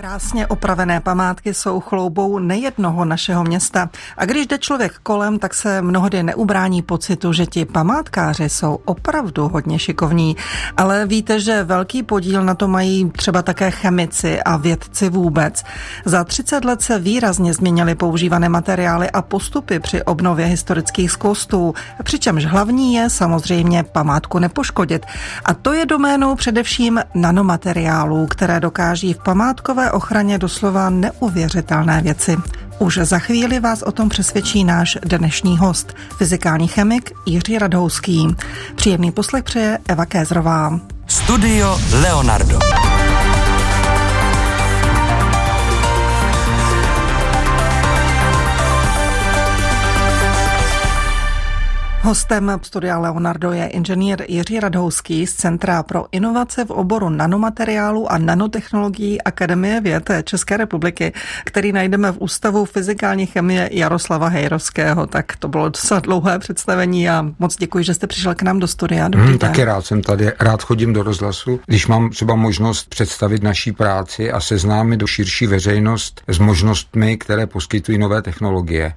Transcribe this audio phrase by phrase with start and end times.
[0.00, 3.90] Krásně opravené památky jsou chloubou nejednoho našeho města.
[4.16, 9.48] A když jde člověk kolem, tak se mnohdy neubrání pocitu, že ti památkáři jsou opravdu
[9.48, 10.36] hodně šikovní.
[10.76, 15.64] Ale víte, že velký podíl na to mají třeba také chemici a vědci vůbec.
[16.04, 21.74] Za 30 let se výrazně změnily používané materiály a postupy při obnově historických skostů.
[22.02, 25.06] Přičemž hlavní je samozřejmě památku nepoškodit.
[25.44, 32.36] A to je doménou především nanomateriálů, které dokáží v památkové ochraně doslova neuvěřitelné věci.
[32.78, 38.36] Už za chvíli vás o tom přesvědčí náš dnešní host, fyzikální chemik Jiří Radhouský.
[38.74, 40.80] Příjemný poslech přeje Eva Kézrová.
[41.06, 42.85] Studio Leonardo.
[52.06, 58.18] Hostem studia Leonardo je inženýr Jiří Radhouský z Centra pro inovace v oboru nanomateriálu a
[58.18, 61.12] nanotechnologií Akademie věd České republiky,
[61.44, 65.06] který najdeme v Ústavu fyzikální chemie Jaroslava Hejrovského.
[65.06, 68.66] Tak to bylo docela dlouhé představení a moc děkuji, že jste přišel k nám do
[68.66, 69.08] studia.
[69.08, 73.42] Dobrý hmm, taky rád jsem tady, rád chodím do rozhlasu, když mám třeba možnost představit
[73.42, 78.92] naší práci a seznámit do širší veřejnost s možnostmi, které poskytují nové technologie.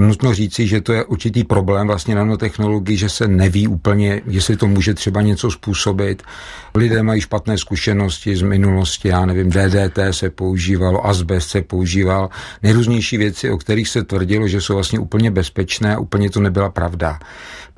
[0.00, 4.66] Nutno říci, že to je určitý problém vlastně nanotechnologii, že se neví úplně, jestli to
[4.66, 6.22] může třeba něco způsobit.
[6.74, 12.28] Lidé mají špatné zkušenosti z minulosti, já nevím, DDT se používalo, asbest se používal,
[12.62, 16.70] nejrůznější věci, o kterých se tvrdilo, že jsou vlastně úplně bezpečné a úplně to nebyla
[16.70, 17.18] pravda.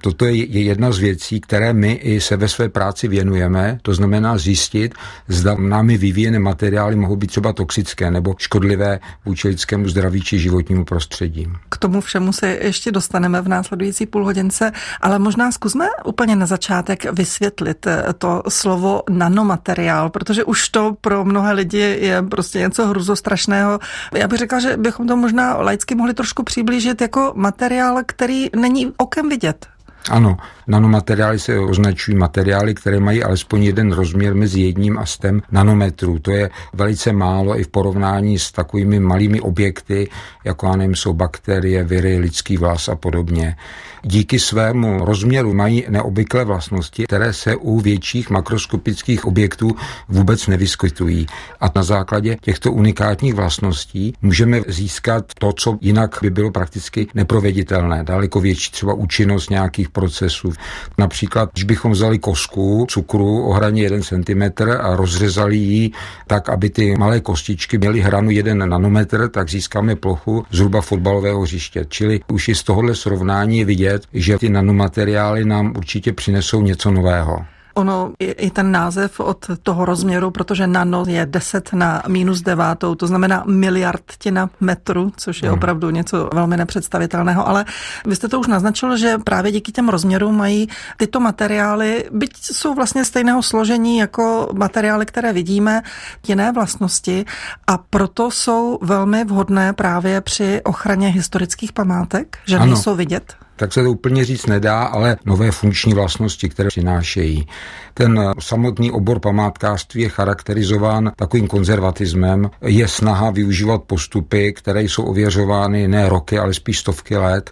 [0.03, 4.39] Toto je jedna z věcí, které my i se ve své práci věnujeme, to znamená
[4.39, 4.95] zjistit,
[5.29, 10.85] zda námi vyvíjené materiály mohou být třeba toxické nebo škodlivé vůči lidskému zdraví či životnímu
[10.85, 11.49] prostředí.
[11.69, 17.13] K tomu všemu se ještě dostaneme v následující půlhodince, ale možná zkusme úplně na začátek
[17.13, 23.79] vysvětlit eh, to slovo nanomateriál, protože už to pro mnohé lidi je prostě něco hruzostrašného.
[24.15, 28.93] Já bych řekla, že bychom to možná laicky mohli trošku přiblížit jako materiál, který není
[28.97, 29.72] okem vidět.
[30.11, 30.37] Ano,
[30.67, 36.19] nanomateriály se označují materiály, které mají alespoň jeden rozměr mezi jedním a stem nanometrů.
[36.19, 40.11] To je velice málo i v porovnání s takovými malými objekty,
[40.45, 43.57] jako já nevím, jsou bakterie, viry, lidský vlas a podobně.
[44.05, 49.77] Díky svému rozměru mají neobvyklé vlastnosti, které se u větších makroskopických objektů
[50.09, 51.27] vůbec nevyskytují.
[51.61, 58.05] A na základě těchto unikátních vlastností můžeme získat to, co jinak by bylo prakticky neproveditelné.
[58.05, 60.53] Daleko větší třeba účinnost nějakých procesů.
[60.99, 64.43] Například, když bychom vzali kosku cukru o hraně 1 cm
[64.81, 65.91] a rozřezali ji
[66.27, 71.85] tak, aby ty malé kostičky měly hranu 1 nanometr, tak získáme plochu zhruba fotbalového hřiště.
[71.89, 76.91] Čili už i z tohohle srovnání je vidět, že ty nanomateriály nám určitě přinesou něco
[76.91, 77.52] nového.
[77.75, 82.95] Ono je i ten název od toho rozměru, protože nano je 10 na minus devátou,
[82.95, 85.59] to znamená miliardtina metru, což je hmm.
[85.59, 87.49] opravdu něco velmi nepředstavitelného.
[87.49, 87.65] Ale
[88.07, 92.75] vy jste to už naznačil, že právě díky těm rozměrům mají tyto materiály, byť jsou
[92.75, 95.83] vlastně stejného složení jako materiály, které vidíme,
[96.29, 97.25] jiné vlastnosti
[97.67, 102.67] a proto jsou velmi vhodné právě při ochraně historických památek, že ano.
[102.67, 107.47] nejsou vidět tak se to úplně říct nedá, ale nové funkční vlastnosti, které přinášejí.
[107.95, 112.51] Ten samotný obor památkářství je charakterizován takovým konzervatismem.
[112.63, 117.51] Je snaha využívat postupy, které jsou ověřovány ne roky, ale spíš stovky let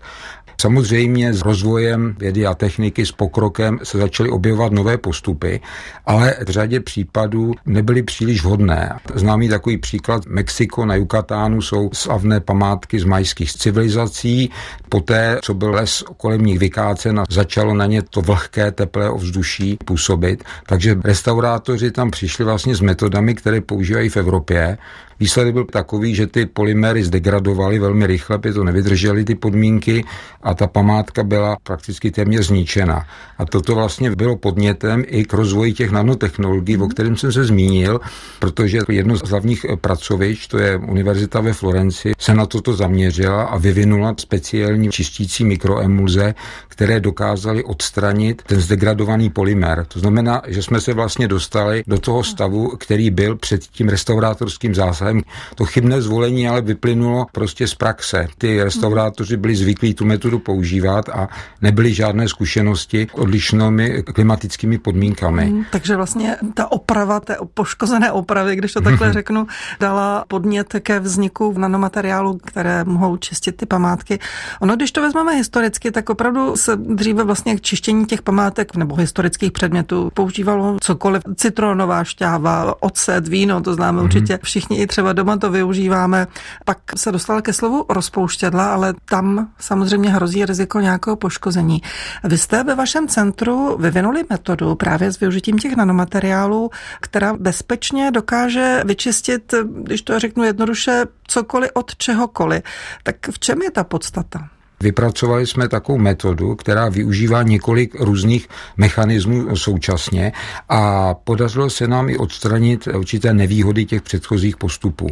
[0.61, 5.61] Samozřejmě s rozvojem vědy a techniky, s pokrokem se začaly objevovat nové postupy,
[6.07, 8.99] ale v řadě případů nebyly příliš vhodné.
[9.15, 14.51] Známý takový příklad Mexiko na Jukatánu jsou slavné památky z majských civilizací.
[14.89, 19.79] Poté, co byl les kolem nich vykácen a začalo na ně to vlhké, teplé ovzduší
[19.85, 24.79] působit, takže restaurátoři tam přišli vlastně s metodami, které používají v Evropě
[25.21, 30.05] Výsledek byl takový, že ty polymery zdegradovaly velmi rychle, by to nevydržely ty podmínky
[30.43, 33.07] a ta památka byla prakticky téměř zničena.
[33.39, 38.01] A toto vlastně bylo podnětem i k rozvoji těch nanotechnologií, o kterém jsem se zmínil,
[38.39, 43.59] protože jedno z hlavních pracovišť, to je Univerzita ve Florenci, se na toto zaměřila a
[43.59, 46.35] vyvinula speciální čistící mikroemulze,
[46.69, 49.85] které dokázaly odstranit ten zdegradovaný polymer.
[49.89, 54.75] To znamená, že jsme se vlastně dostali do toho stavu, který byl před tím restaurátorským
[54.75, 55.23] zásahem ale
[55.55, 58.27] to chybné zvolení ale vyplynulo prostě z praxe.
[58.39, 61.29] Ty restaurátoři byli zvyklí tu metodu používat a
[61.63, 65.47] nebyly žádné zkušenosti odlišnými klimatickými podmínkami.
[65.47, 69.47] Hmm, takže vlastně ta oprava, té poškozené opravy, když to takhle řeknu,
[69.81, 74.19] dala podnět ke vzniku nanomateriálu, které mohou čistit ty památky.
[74.61, 78.95] Ono, když to vezmeme historicky, tak opravdu se dříve vlastně k čištění těch památek nebo
[78.95, 84.05] historických předmětů používalo cokoliv, citronová šťáva, ocet, víno, to známe hmm.
[84.05, 86.27] určitě všichni i třeba třeba doma to využíváme.
[86.65, 91.83] Pak se dostala ke slovu rozpouštědla, ale tam samozřejmě hrozí riziko nějakého poškození.
[92.25, 96.71] Vy jste ve vašem centru vyvinuli metodu právě s využitím těch nanomateriálů,
[97.01, 102.63] která bezpečně dokáže vyčistit, když to řeknu jednoduše, cokoliv od čehokoliv.
[103.03, 104.49] Tak v čem je ta podstata?
[104.83, 110.33] Vypracovali jsme takovou metodu, která využívá několik různých mechanismů současně
[110.69, 115.07] a podařilo se nám i odstranit určité nevýhody těch předchozích postupů.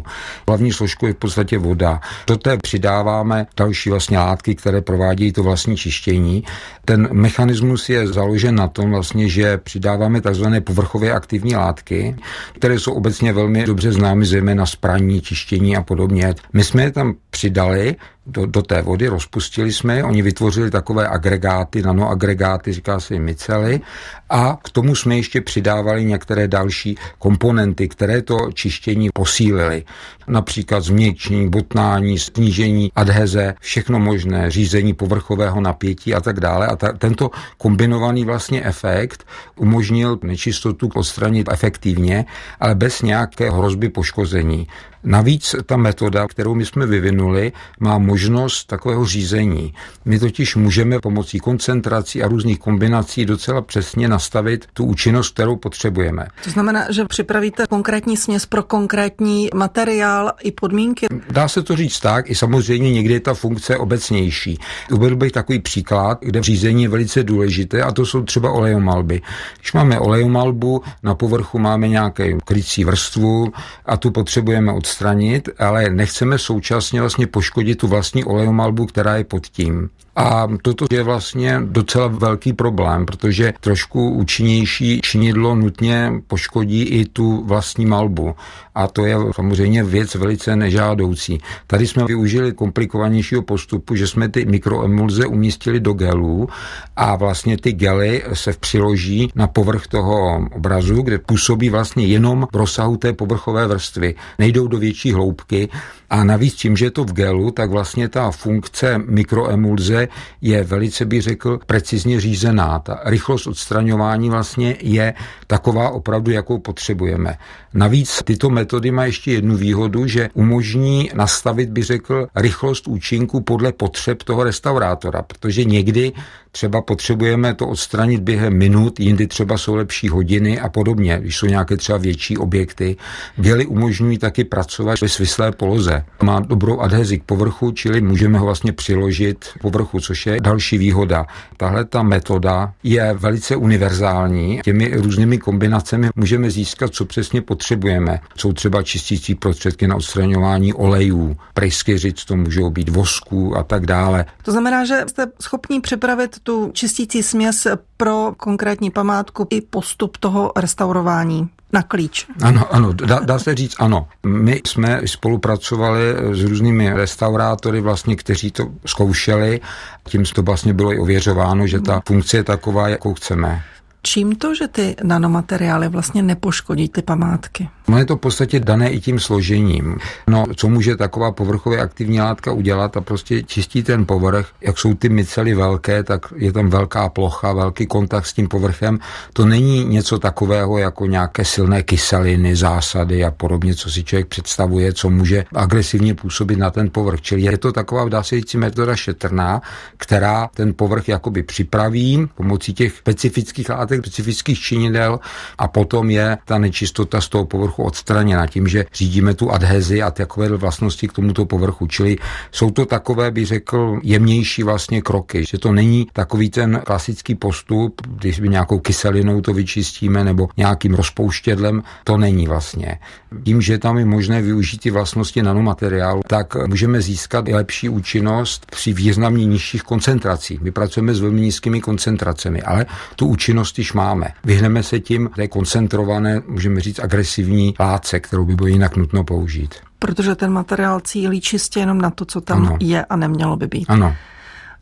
[0.48, 2.00] Hlavní složkou je v podstatě voda.
[2.26, 6.44] Do té přidáváme další vlastně látky, které provádějí to vlastní čištění.
[6.84, 10.46] Ten mechanismus je založen na tom vlastně, že přidáváme tzv.
[10.64, 12.16] povrchově aktivní látky,
[12.54, 16.34] které jsou obecně velmi dobře známy, zejména spraní, čištění a podobně.
[16.52, 17.96] My jsme je tam přidali
[18.26, 23.24] do, do té vody, rozpustili jsme je, oni vytvořili takové agregáty, nanoagregáty, říká se jim
[23.24, 23.80] micely,
[24.30, 29.84] a k tomu jsme ještě přidávali některé další komponenty, které to čištění posílily.
[30.28, 36.66] Například změkčení, botnání, snížení adheze, všechno možné, řízení povrchového napětí a tak dále.
[36.66, 39.26] A ta, tento kombinovaný vlastně efekt
[39.56, 42.24] umožnil nečistotu odstranit efektivně,
[42.60, 44.66] ale bez nějaké hrozby poškození.
[45.04, 49.74] Navíc ta metoda, kterou my jsme vyvinuli, má možnost takového řízení.
[50.04, 56.26] My totiž můžeme pomocí koncentrací a různých kombinací docela přesně nastavit tu účinnost, kterou potřebujeme.
[56.44, 61.06] To znamená, že připravíte konkrétní směs pro konkrétní materiál i podmínky?
[61.30, 64.58] Dá se to říct tak, i samozřejmě někdy je ta funkce obecnější.
[64.90, 69.22] Uvedl bych takový příklad, kde řízení je velice důležité a to jsou třeba olejomalby.
[69.58, 73.52] Když máme olejomalbu, na povrchu máme nějaké krycí vrstvu
[73.86, 79.24] a tu potřebujeme odstranit odstranit, ale nechceme současně vlastně poškodit tu vlastní olejomalbu, která je
[79.24, 79.90] pod tím.
[80.16, 87.44] A toto je vlastně docela velký problém, protože trošku účinnější činidlo nutně poškodí i tu
[87.44, 88.34] vlastní malbu.
[88.74, 91.40] A to je samozřejmě věc velice nežádoucí.
[91.66, 96.48] Tady jsme využili komplikovanějšího postupu, že jsme ty mikroemulze umístili do gelů
[96.96, 102.56] a vlastně ty gely se přiloží na povrch toho obrazu, kde působí vlastně jenom v
[102.56, 104.14] rozsahu té povrchové vrstvy.
[104.38, 105.68] Nejdou do větší hloubky
[106.10, 110.08] a navíc tím, že je to v gelu, tak vlastně ta funkce mikroemulze
[110.40, 112.78] je velice, bych řekl, precizně řízená.
[112.78, 115.14] Ta rychlost odstraňování vlastně je
[115.46, 117.38] taková opravdu, jakou potřebujeme.
[117.74, 123.72] Navíc tyto metody mají ještě jednu výhodu, že umožní nastavit, bych řekl, rychlost účinku podle
[123.72, 126.12] potřeb toho restaurátora, protože někdy
[126.52, 131.46] třeba potřebujeme to odstranit během minut, jindy třeba jsou lepší hodiny a podobně, když jsou
[131.46, 132.96] nějaké třeba větší objekty.
[133.36, 136.04] Gely umožňují taky pracovat ve svislé poloze.
[136.22, 140.78] Má dobrou adhezi k povrchu, čili můžeme ho vlastně přiložit k povrchu, což je další
[140.78, 141.26] výhoda.
[141.56, 144.60] Tahle ta metoda je velice univerzální.
[144.64, 148.20] Těmi různými kombinacemi můžeme získat, co přesně potřebujeme.
[148.36, 154.24] Jsou třeba čistící prostředky na odstraňování olejů, pryskyřic, to můžou být vosků a tak dále.
[154.42, 157.66] To znamená, že jste schopni připravit tu čistící směs
[157.96, 162.26] pro konkrétní památku i postup toho restaurování na klíč.
[162.42, 164.08] Ano, ano, dá, dá se říct ano.
[164.26, 166.00] My jsme spolupracovali
[166.32, 169.60] s různými restaurátory, vlastně, kteří to zkoušeli.
[170.08, 173.62] Tím to vlastně bylo i ověřováno, že ta funkce je taková, jakou chceme.
[174.02, 177.68] Čím to, že ty nanomateriály vlastně nepoškodí ty památky?
[177.88, 179.98] No je to v podstatě dané i tím složením.
[180.26, 184.94] No, co může taková povrchově aktivní látka udělat a prostě čistí ten povrch, jak jsou
[184.94, 188.98] ty mycely velké, tak je tam velká plocha, velký kontakt s tím povrchem.
[189.32, 194.92] To není něco takového jako nějaké silné kyseliny, zásady a podobně, co si člověk představuje,
[194.92, 197.20] co může agresivně působit na ten povrch.
[197.20, 199.62] Čili je to taková, dá se říct, metoda šetrná,
[199.96, 205.20] která ten povrch jakoby připraví pomocí těch specifických látek, specifických činidel
[205.58, 210.10] a potom je ta nečistota z toho povrchu odstraněna tím, že řídíme tu adhezi a
[210.10, 211.86] takové vlastnosti k tomuto povrchu.
[211.86, 212.16] Čili
[212.52, 218.02] jsou to takové, bych řekl, jemnější vlastně kroky, že to není takový ten klasický postup,
[218.06, 222.98] když by nějakou kyselinou to vyčistíme nebo nějakým rozpouštědlem, to není vlastně.
[223.44, 228.92] Tím, že tam je možné využít ty vlastnosti nanomateriálu, tak můžeme získat lepší účinnost při
[228.92, 230.60] významně nižších koncentracích.
[230.60, 234.28] My pracujeme s velmi nízkými koncentracemi, ale tu účinnost již máme.
[234.44, 239.74] Vyhneme se tím té koncentrované, můžeme říct, agresivní látce, kterou by bylo jinak nutno použít.
[239.98, 242.76] Protože ten materiál cílí čistě jenom na to, co tam ano.
[242.80, 243.86] je a nemělo by být.
[243.88, 244.14] Ano.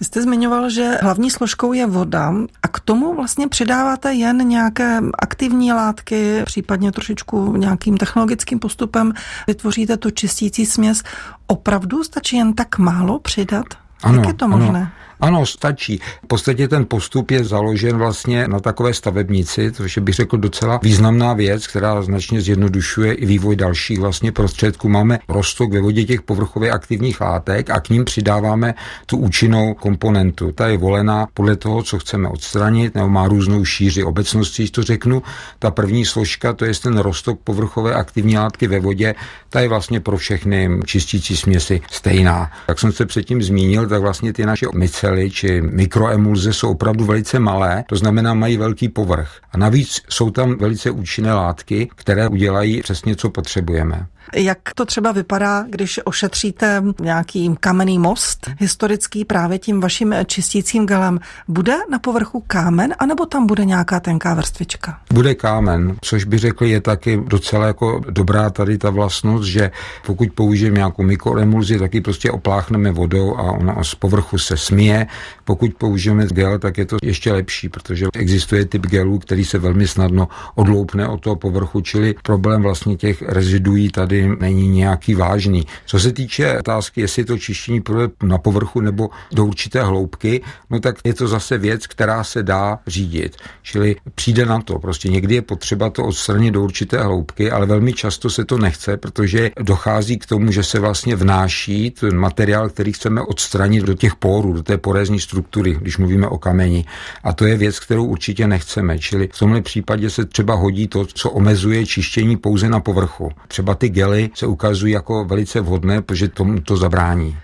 [0.00, 5.00] Vy jste zmiňoval, že hlavní složkou je voda a k tomu vlastně přidáváte jen nějaké
[5.18, 9.12] aktivní látky, případně trošičku nějakým technologickým postupem
[9.46, 11.02] vytvoříte tu čistící směs.
[11.46, 13.66] Opravdu stačí jen tak málo přidat?
[14.02, 14.78] Ano, Jak je to možné?
[14.78, 14.88] Ano.
[15.20, 16.00] Ano, stačí.
[16.24, 20.80] V podstatě ten postup je založen vlastně na takové stavebnici, což je bych řekl docela
[20.82, 24.88] významná věc, která značně zjednodušuje i vývoj dalších vlastně prostředků.
[24.88, 28.74] Máme rostok ve vodě těch povrchově aktivních látek a k ním přidáváme
[29.06, 30.52] tu účinnou komponentu.
[30.52, 34.82] Ta je volená podle toho, co chceme odstranit, nebo má různou šíři obecnosti, když to
[34.82, 35.22] řeknu.
[35.58, 39.14] Ta první složka, to je ten rostok povrchové aktivní látky ve vodě,
[39.50, 42.50] ta je vlastně pro všechny čistící směsi stejná.
[42.68, 44.68] Jak jsem se předtím zmínil, tak vlastně ty naše
[45.06, 49.30] micely či mikroemulze jsou opravdu velice malé, to znamená mají velký povrch.
[49.52, 54.06] A navíc jsou tam velice účinné látky, které udělají přesně, co potřebujeme.
[54.34, 61.20] Jak to třeba vypadá, když ošetříte nějaký kamenný most historický právě tím vaším čistícím gelem?
[61.48, 64.98] Bude na povrchu kámen, anebo tam bude nějaká tenká vrstvička?
[65.12, 69.70] Bude kámen, což by řekl je taky docela jako dobrá tady ta vlastnost, že
[70.06, 75.06] pokud použijeme nějakou mikroemulzi, tak ji prostě opláchneme vodou a ona z povrchu se smije.
[75.44, 79.88] Pokud použijeme gel, tak je to ještě lepší, protože existuje typ gelů, který se velmi
[79.88, 85.66] snadno odloupne od toho povrchu, čili problém vlastně těch reziduí tady tady není nějaký vážný.
[85.86, 90.80] Co se týče otázky, jestli to čištění půjde na povrchu nebo do určité hloubky, no
[90.80, 93.36] tak je to zase věc, která se dá řídit.
[93.62, 94.78] Čili přijde na to.
[94.78, 98.96] Prostě někdy je potřeba to odstranit do určité hloubky, ale velmi často se to nechce,
[98.96, 104.14] protože dochází k tomu, že se vlastně vnáší ten materiál, který chceme odstranit do těch
[104.14, 106.84] pórů, do té porézní struktury, když mluvíme o kameni.
[107.24, 108.98] A to je věc, kterou určitě nechceme.
[108.98, 113.30] Čili v tomhle případě se třeba hodí to, co omezuje čištění pouze na povrchu.
[113.48, 117.36] Třeba ty gel gely se ukazují jako velice vhodné, protože tomu to zabrání.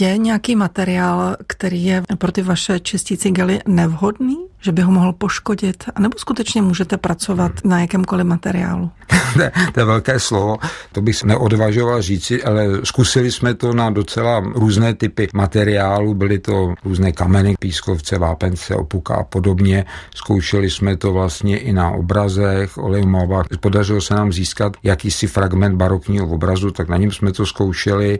[0.00, 4.45] Je nějaký materiál, který je pro ty vaše čistící gely nevhodný?
[4.60, 5.84] Že by ho mohl poškodit?
[5.94, 8.90] A nebo skutečně můžete pracovat na jakémkoliv materiálu?
[9.36, 10.56] ne, to je velké slovo,
[10.92, 16.74] to bych neodvažoval říci, ale zkusili jsme to na docela různé typy materiálu, byly to
[16.84, 19.84] různé kameny, pískovce, vápence, opuka a podobně.
[20.14, 23.46] Zkoušeli jsme to vlastně i na obrazech, olejmobách.
[23.60, 28.18] Podařilo se nám získat jakýsi fragment barokního obrazu, tak na něm jsme to zkoušeli.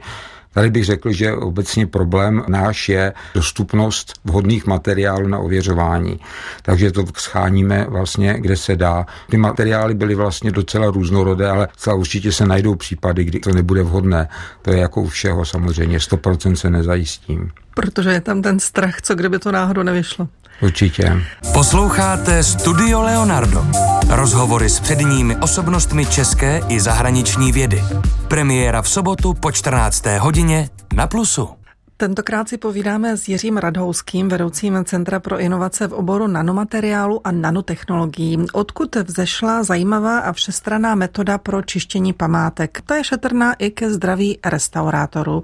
[0.56, 6.20] Tady bych řekl, že obecně problém náš je dostupnost vhodných materiálů na ověřování.
[6.62, 9.06] Takže to scháníme vlastně, kde se dá.
[9.30, 13.82] Ty materiály byly vlastně docela různorodé, ale celá určitě se najdou případy, kdy to nebude
[13.82, 14.28] vhodné.
[14.62, 17.50] To je jako u všeho samozřejmě, 100% se nezajistím.
[17.74, 20.28] Protože je tam ten strach, co kdyby to náhodou nevyšlo.
[20.62, 21.22] Určitě.
[21.52, 23.66] Posloucháte Studio Leonardo.
[24.08, 27.84] Rozhovory s předními osobnostmi české i zahraniční vědy.
[28.28, 30.04] Premiéra v sobotu po 14.
[30.18, 31.65] hodině na Plusu.
[31.98, 38.46] Tentokrát si povídáme s Jiřím Radhouským, vedoucím Centra pro inovace v oboru nanomateriálu a nanotechnologií.
[38.52, 42.82] Odkud vzešla zajímavá a všestraná metoda pro čištění památek?
[42.86, 45.42] Ta je šetrná i ke zdraví restaurátorů.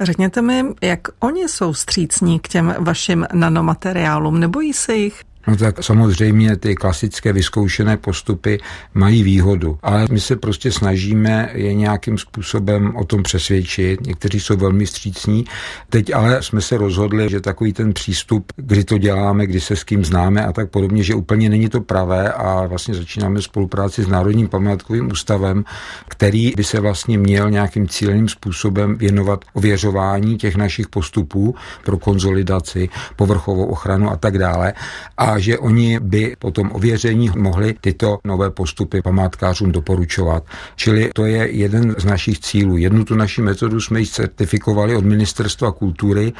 [0.00, 4.40] Řekněte mi, jak oni jsou střícní k těm vašim nanomateriálům?
[4.40, 5.22] Nebojí se jich?
[5.46, 8.60] No tak samozřejmě ty klasické vyzkoušené postupy
[8.94, 14.06] mají výhodu, ale my se prostě snažíme je nějakým způsobem o tom přesvědčit.
[14.06, 15.44] Někteří jsou velmi střícní.
[15.90, 19.84] Teď ale jsme se rozhodli, že takový ten přístup, kdy to děláme, kdy se s
[19.84, 24.08] kým známe a tak podobně, že úplně není to pravé a vlastně začínáme spolupráci s
[24.08, 25.64] Národním památkovým ústavem,
[26.08, 32.88] který by se vlastně měl nějakým cíleným způsobem věnovat ověřování těch našich postupů pro konzolidaci,
[33.16, 34.72] povrchovou ochranu a tak dále.
[35.16, 40.44] A a že oni by po tom ověření mohli tyto nové postupy památkářům doporučovat.
[40.76, 42.76] Čili to je jeden z našich cílů.
[42.76, 46.32] Jednu tu naši metodu jsme ji certifikovali od Ministerstva kultury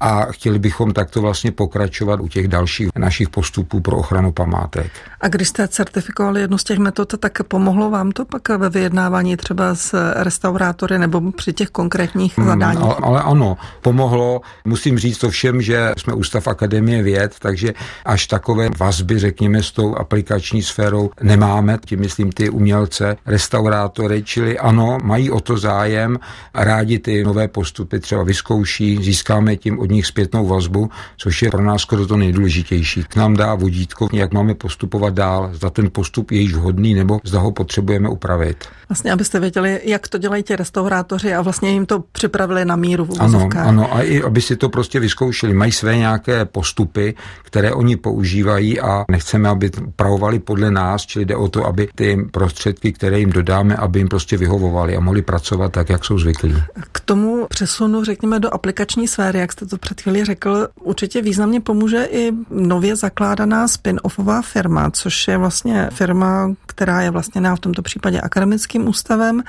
[0.00, 4.90] a chtěli bychom takto vlastně pokračovat u těch dalších našich postupů pro ochranu památek.
[5.20, 9.36] A když jste certifikovali jednu z těch metod, tak pomohlo vám to pak ve vyjednávání
[9.36, 12.82] třeba s restaurátory nebo při těch konkrétních hmm, zadáních?
[12.82, 14.40] Ale, ale ano, pomohlo.
[14.64, 17.74] Musím říct to všem, že jsme Ústav Akademie věd, takže
[18.04, 24.22] až tak takové vazby, řekněme, s tou aplikační sférou nemáme, tím myslím ty umělce, restaurátory,
[24.22, 26.18] čili ano, mají o to zájem,
[26.54, 31.62] rádi ty nové postupy třeba vyzkouší, získáme tím od nich zpětnou vazbu, což je pro
[31.62, 33.04] nás skoro to nejdůležitější.
[33.04, 37.20] K nám dá vodítko, jak máme postupovat dál, zda ten postup je již vhodný, nebo
[37.24, 38.64] zda ho potřebujeme upravit.
[38.88, 43.04] Vlastně, abyste věděli, jak to dělají ti restaurátoři a vlastně jim to připravili na míru
[43.04, 45.54] v Ano, ano, a i aby si to prostě vyzkoušeli.
[45.54, 51.24] Mají své nějaké postupy, které oni používají využívají a nechceme, aby pravovali podle nás, čili
[51.24, 55.22] jde o to, aby ty prostředky, které jim dodáme, aby jim prostě vyhovovaly a mohli
[55.22, 56.54] pracovat tak, jak jsou zvyklí.
[56.92, 61.60] K tomu přesunu, řekněme, do aplikační sféry, jak jste to před chvíli řekl, určitě významně
[61.60, 67.82] pomůže i nově zakládaná spin-offová firma, což je vlastně firma, která je vlastně v tomto
[67.82, 69.42] případě akademickým ústavem,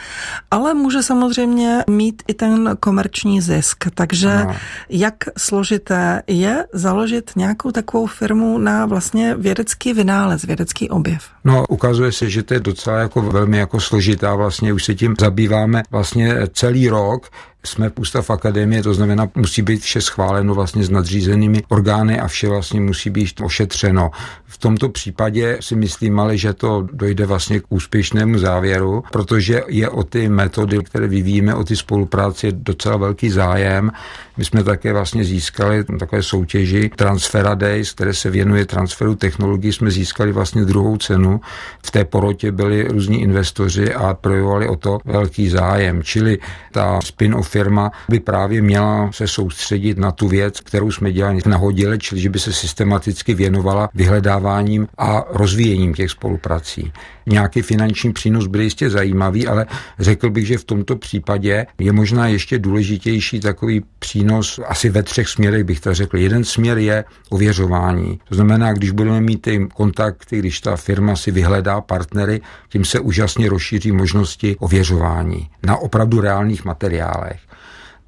[0.52, 3.86] ale může samozřejmě mít i ten komerční zisk.
[3.96, 4.56] Takže no.
[4.90, 11.24] jak složité je založit nějakou takovou firmu na vlastně vědecký vynález, vědecký objev?
[11.44, 15.16] No, ukazuje se, že to je docela jako velmi jako složitá, vlastně už se tím
[15.20, 17.30] zabýváme vlastně celý rok,
[17.66, 22.48] jsme ústav akademie, to znamená, musí být vše schváleno vlastně s nadřízenými orgány a vše
[22.48, 24.12] vlastně musí být ošetřeno.
[24.46, 29.90] V tomto případě si myslím ale, že to dojde vlastně k úspěšnému závěru, protože je
[29.90, 33.92] o ty metody, které vyvíjíme, o ty spolupráci docela velký zájem.
[34.38, 39.92] My jsme také vlastně získali takové soutěži Transfera Days, které se věnuje transferu technologií, jsme
[39.92, 41.42] získali vlastně druhou cenu.
[41.86, 46.04] V té porotě byli různí investoři a projevovali o to velký zájem.
[46.04, 46.38] Čili
[46.72, 51.98] ta spin-off firma by právě měla se soustředit na tu věc, kterou jsme dělali nahodile,
[51.98, 56.92] čili že by se systematicky věnovala vyhledáváním a rozvíjením těch spoluprací.
[57.26, 59.66] Nějaký finanční přínos byl jistě zajímavý, ale
[60.00, 65.28] řekl bych, že v tomto případě je možná ještě důležitější takový přínos asi ve třech
[65.30, 66.18] směrech bych to řekl.
[66.18, 68.20] Jeden směr je ověřování.
[68.30, 73.00] To znamená, když budeme mít ty kontakty, když ta firma si vyhledá partnery, tím se
[73.00, 77.39] úžasně rozšíří možnosti ověřování na opravdu reálných materiálech.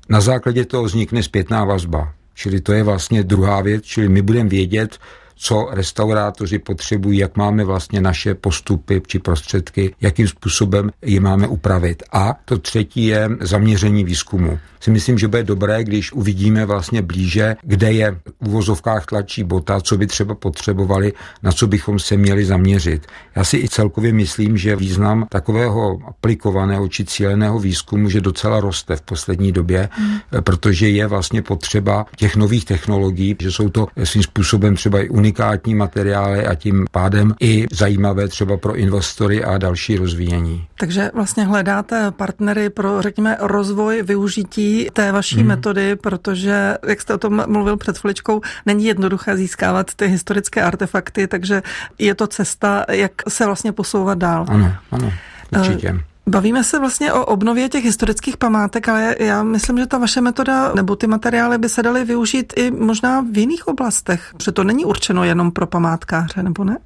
[0.09, 2.13] Na základě toho vznikne zpětná vazba.
[2.33, 4.97] Čili to je vlastně druhá věc, čili my budeme vědět,
[5.43, 12.03] co restaurátoři potřebují, jak máme vlastně naše postupy či prostředky, jakým způsobem je máme upravit.
[12.11, 14.59] A to třetí je zaměření výzkumu.
[14.79, 19.81] Si myslím, že bude dobré, když uvidíme vlastně blíže, kde je v uvozovkách tlačí bota,
[19.81, 23.07] co by třeba potřebovali, na co bychom se měli zaměřit.
[23.35, 28.95] Já si i celkově myslím, že význam takového aplikovaného či cíleného výzkumu, že docela roste
[28.95, 30.19] v poslední době, hmm.
[30.41, 35.30] protože je vlastně potřeba těch nových technologií, že jsou to svým způsobem třeba i unikátní
[35.31, 40.67] unikátní materiály a tím pádem i zajímavé třeba pro investory a další rozvíjení.
[40.79, 45.47] Takže vlastně hledáte partnery pro, řekněme, rozvoj využití té vaší hmm.
[45.47, 51.27] metody, protože, jak jste o tom mluvil před chviličkou, není jednoduché získávat ty historické artefakty,
[51.27, 51.63] takže
[51.99, 54.45] je to cesta, jak se vlastně posouvat dál.
[54.49, 55.13] Ano, ano,
[55.51, 55.91] určitě.
[55.91, 60.21] Uh, Bavíme se vlastně o obnově těch historických památek, ale já myslím, že ta vaše
[60.21, 64.63] metoda nebo ty materiály by se daly využít i možná v jiných oblastech, protože to
[64.63, 66.77] není určeno jenom pro památkáře, nebo ne?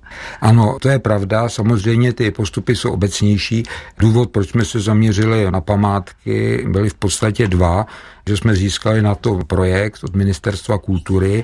[0.41, 1.49] Ano, to je pravda.
[1.49, 3.63] Samozřejmě ty postupy jsou obecnější.
[3.97, 7.85] Důvod, proč jsme se zaměřili na památky, byly v podstatě dva,
[8.27, 11.43] že jsme získali na to projekt od Ministerstva kultury,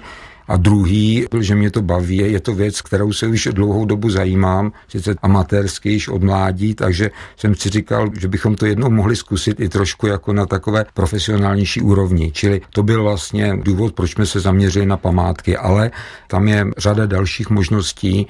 [0.51, 4.71] a druhý, že mě to baví, je to věc, kterou se už dlouhou dobu zajímám,
[4.87, 9.59] sice amatérsky již od mládí, takže jsem si říkal, že bychom to jednou mohli zkusit
[9.59, 12.31] i trošku jako na takové profesionálnější úrovni.
[12.31, 15.91] Čili to byl vlastně důvod, proč jsme se zaměřili na památky, ale
[16.27, 18.27] tam je řada dalších možností,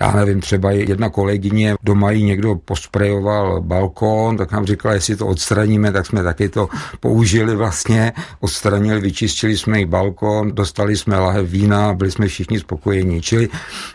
[0.00, 5.26] já nevím, třeba jedna kolegyně doma jí někdo posprejoval balkón, tak nám říkala, jestli to
[5.26, 6.68] odstraníme, tak jsme taky to
[7.00, 13.22] použili vlastně, odstranili, vyčistili jsme jí balkón, dostali jsme lahev vína, byli jsme všichni spokojení.
[13.22, 13.48] Čili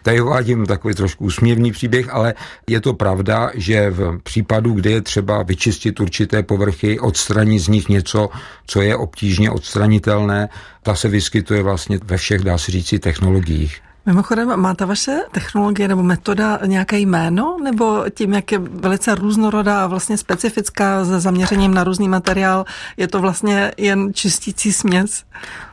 [0.03, 2.33] tady uvádím takový trošku úsměvný příběh, ale
[2.67, 7.89] je to pravda, že v případu, kdy je třeba vyčistit určité povrchy, odstranit z nich
[7.89, 8.29] něco,
[8.65, 10.49] co je obtížně odstranitelné,
[10.83, 13.82] ta se vyskytuje vlastně ve všech, dá se říci, technologiích.
[14.05, 19.83] Mimochodem, má ta vaše technologie nebo metoda nějaké jméno, nebo tím, jak je velice různorodá
[19.83, 22.65] a vlastně specifická se zaměřením na různý materiál,
[22.97, 25.23] je to vlastně jen čistící směs?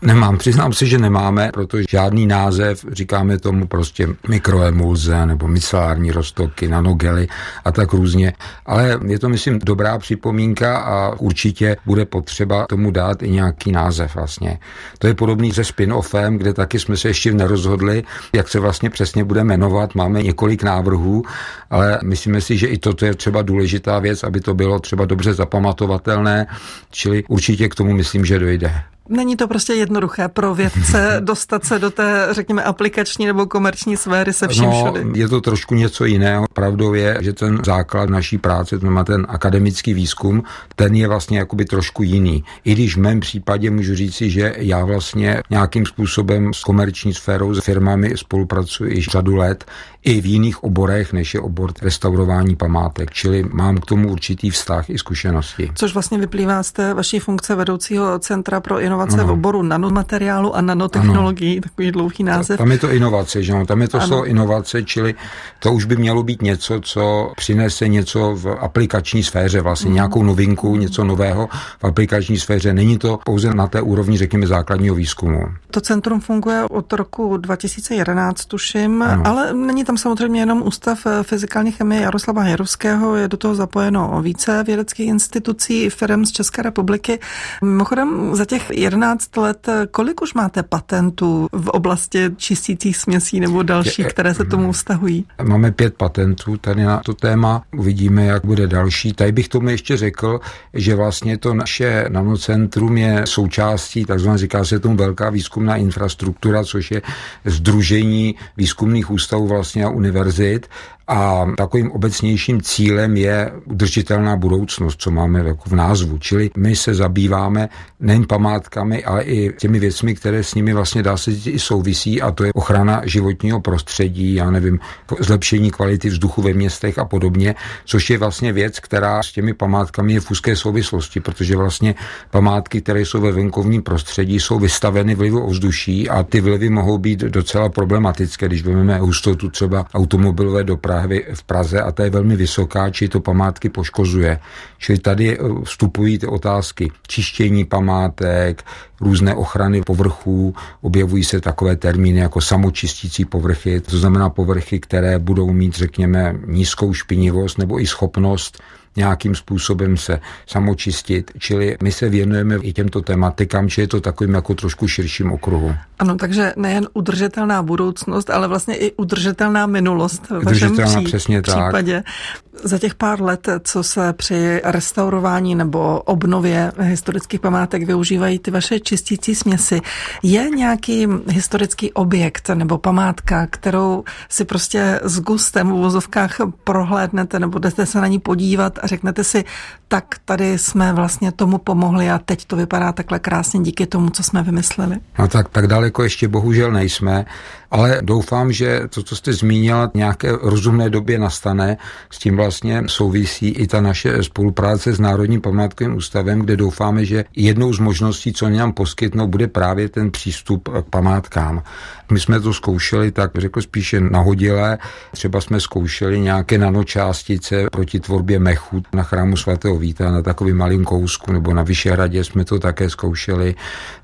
[0.02, 6.68] Nemám, přiznám si, že nemáme, protože žádný název, říkáme tomu prostě mikroemulze nebo micelární roztoky,
[6.68, 7.28] nanogely
[7.64, 8.32] a tak různě.
[8.66, 14.14] Ale je to, myslím, dobrá připomínka a určitě bude potřeba tomu dát i nějaký název
[14.14, 14.58] vlastně.
[14.98, 19.24] To je podobný se spin-offem, kde taky jsme se ještě nerozhodli, jak se vlastně přesně
[19.24, 19.94] bude jmenovat.
[19.94, 21.22] Máme několik návrhů,
[21.70, 25.34] ale myslíme si, že i toto je třeba důležitá věc, aby to bylo třeba dobře
[25.34, 26.46] zapamatovatelné,
[26.90, 28.72] čili určitě k tomu myslím, že dojde.
[29.10, 34.32] Není to prostě jednoduché pro vědce dostat se do té, řekněme, aplikační nebo komerční sféry
[34.32, 35.20] se vším no, všudy.
[35.20, 36.44] Je to trošku něco jiného.
[36.52, 40.42] Pravdou je, že ten základ naší práce, to má ten akademický výzkum,
[40.76, 42.44] ten je vlastně jakoby trošku jiný.
[42.64, 47.54] I když v mém případě můžu říci, že já vlastně nějakým způsobem s komerční sférou,
[47.54, 49.64] s firmami spolupracuji již řadu let,
[50.04, 53.10] i v jiných oborech, než je obor restaurování památek.
[53.10, 55.72] Čili mám k tomu určitý vztah i zkušenosti.
[55.74, 59.26] Což vlastně vyplývá z té vaší funkce vedoucího Centra pro inovace ano.
[59.26, 61.62] v oboru nanomateriálu a nanotechnologií, ano.
[61.62, 62.58] takový dlouhý název.
[62.58, 63.66] Tam je to inovace, že no?
[63.66, 65.14] tam je to slovo inovace, čili
[65.58, 69.94] to už by mělo být něco, co přinese něco v aplikační sféře, vlastně hmm.
[69.94, 72.72] nějakou novinku, něco nového v aplikační sféře.
[72.74, 75.40] Není to pouze na té úrovni, řekněme, základního výzkumu.
[75.70, 79.22] To centrum funguje od roku 2011, tuším, ano.
[79.26, 84.62] ale není tam samozřejmě jenom Ústav fyzikální chemie Jaroslava Jarovského, je do toho zapojeno více
[84.66, 87.18] vědeckých institucí i firm z České republiky.
[87.62, 94.06] Mimochodem, za těch 11 let, kolik už máte patentů v oblasti čistících směsí nebo dalších,
[94.06, 95.26] které se tomu vztahují?
[95.42, 97.62] Máme pět patentů tady na to téma.
[97.76, 99.12] Uvidíme, jak bude další.
[99.12, 100.40] Tady bych tomu ještě řekl,
[100.74, 106.90] že vlastně to naše nanocentrum je součástí, takzvaně říká se tomu velká výzkumná infrastruktura, což
[106.90, 107.02] je
[107.44, 110.68] združení výzkumných ústavů vlastně a univerzit
[111.10, 116.18] a takovým obecnějším cílem je udržitelná budoucnost, co máme jako v názvu.
[116.18, 117.68] Čili my se zabýváme
[118.00, 122.30] nejen památkami, ale i těmi věcmi, které s nimi vlastně dá se i souvisí, a
[122.30, 124.78] to je ochrana životního prostředí, já nevím,
[125.20, 130.12] zlepšení kvality vzduchu ve městech a podobně, což je vlastně věc, která s těmi památkami
[130.12, 131.94] je v úzké souvislosti, protože vlastně
[132.30, 137.20] památky, které jsou ve venkovním prostředí, jsou vystaveny vlivu ovzduší a ty vlivy mohou být
[137.20, 142.36] docela problematické, když vezmeme hustotu třeba automobilové dopravy lahvi v Praze a ta je velmi
[142.36, 144.38] vysoká, či to památky poškozuje.
[144.78, 148.64] Čili tady eh, vstupují ty otázky čištění památek,
[149.00, 155.52] různé ochrany povrchů, objevují se takové termíny jako samočistící povrchy, to znamená povrchy, které budou
[155.52, 158.60] mít, řekněme, nízkou špinivost nebo i schopnost
[158.96, 161.30] nějakým způsobem se samočistit.
[161.38, 165.74] Čili my se věnujeme i těmto tematikám, či je to takovým jako trošku širším okruhu.
[165.98, 172.02] Ano, takže nejen udržitelná budoucnost, ale vlastně i udržitelná minulost vašem pří, přesně případě.
[172.06, 172.40] Tak.
[172.64, 178.80] Za těch pár let, co se při restaurování nebo obnově historických památek využívají ty vaše
[178.80, 179.80] čistící směsi,
[180.22, 187.58] je nějaký historický objekt nebo památka, kterou si prostě s gustem v uvozovkách prohlédnete nebo
[187.58, 189.44] jdete se na ní podívat a řeknete si,
[189.88, 194.22] tak tady jsme vlastně tomu pomohli a teď to vypadá takhle krásně díky tomu, co
[194.22, 194.96] jsme vymysleli.
[195.18, 197.24] No tak, tak daleko ještě bohužel nejsme,
[197.70, 201.76] ale doufám, že to, co jste zmínila, nějaké rozumné době nastane.
[202.10, 207.24] S tím vlastně souvisí i ta naše spolupráce s Národním památkovým ústavem, kde doufáme, že
[207.36, 211.62] jednou z možností, co nám poskytnou, bude právě ten přístup k památkám.
[212.10, 214.78] My jsme to zkoušeli tak, řekl spíše nahodilé.
[215.12, 220.84] Třeba jsme zkoušeli nějaké nanočástice proti tvorbě mechu na chrámu svatého Víta na takový malým
[220.84, 223.54] kousku, nebo na Vyšehradě jsme to také zkoušeli.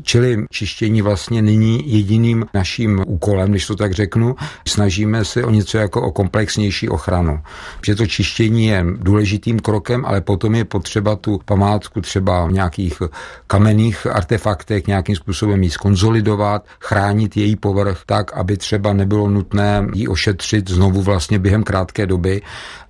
[0.02, 4.36] Čili čištění vlastně není jediným naším úkolem, když to tak řeknu.
[4.68, 7.40] Snažíme se o něco jako o komplexnější ochranu.
[7.86, 13.02] Že to čištění je důležitým krokem, ale potom je potřeba tu památku třeba v nějakých
[13.46, 20.08] kamenných artefaktech nějakým způsobem ji skonzolidovat, chránit její povrch tak, aby třeba nebylo nutné ji
[20.08, 22.42] ošetřit znovu vlastně během krátké doby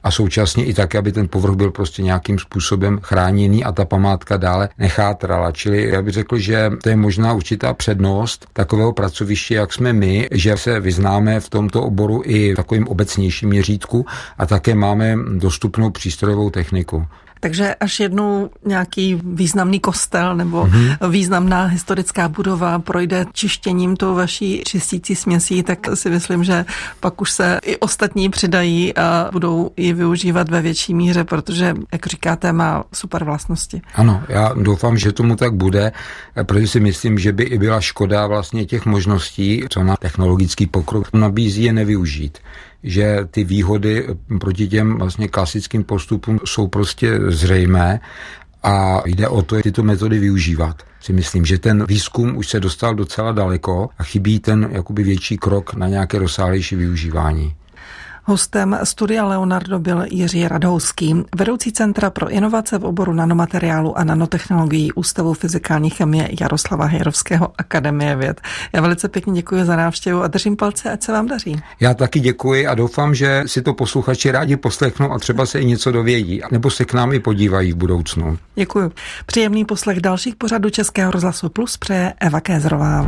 [0.03, 4.37] a současně i tak, aby ten povrch byl prostě nějakým způsobem chráněný a ta památka
[4.37, 5.53] dále nechátrala.
[5.53, 10.29] Čili já bych řekl, že to je možná určitá přednost takového pracoviště, jak jsme my,
[10.33, 14.07] že se vyznáme v tomto oboru i v takovým obecnějším měřítku
[14.38, 17.07] a také máme dostupnou přístrojovou techniku.
[17.40, 21.11] Takže až jednou nějaký významný kostel nebo mm-hmm.
[21.11, 26.64] významná historická budova projde čištěním tou vaší čistící směsí, tak si myslím, že
[27.01, 32.07] pak už se i ostatní přidají a budou ji využívat ve větší míře, protože, jak
[32.07, 33.83] říkáte, má super vlastnosti.
[33.94, 35.92] Ano, já doufám, že tomu tak bude,
[36.42, 41.12] protože si myslím, že by i byla škoda vlastně těch možností, co na technologický pokrok
[41.12, 42.38] nabízí, je nevyužít
[42.83, 44.07] že ty výhody
[44.41, 48.01] proti těm vlastně klasickým postupům jsou prostě zřejmé
[48.62, 50.83] a jde o to, tyto metody využívat.
[51.01, 55.39] Si myslím, že ten výzkum už se dostal docela daleko a chybí ten jakoby větší
[55.39, 57.55] krok na nějaké rozsáhlejší využívání.
[58.29, 64.93] Hostem studia Leonardo byl Jiří Radouský, vedoucí Centra pro inovace v oboru nanomateriálu a nanotechnologií
[64.93, 68.41] Ústavu fyzikální chemie Jaroslava Hejrovského Akademie věd.
[68.73, 71.61] Já velice pěkně děkuji za návštěvu a držím palce, ať se vám daří.
[71.81, 75.65] Já taky děkuji a doufám, že si to posluchači rádi poslechnou a třeba se i
[75.65, 78.39] něco dovědí, nebo se k nám i podívají v budoucnu.
[78.55, 78.93] Děkuji.
[79.27, 83.07] Příjemný poslech dalších pořadů Českého rozhlasu Plus přeje Eva Kézrová.